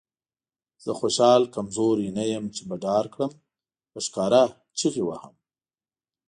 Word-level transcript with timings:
زه 0.83 0.91
خوشحال 0.99 1.43
کمزوری 1.55 2.07
نه 2.17 2.23
یم 2.33 2.45
چې 2.55 2.61
به 2.67 2.75
ډار 2.83 3.05
کړم. 3.13 3.31
په 3.91 3.99
ښکاره 4.05 4.43
چیغې 4.77 5.03
وهم. 5.05 5.33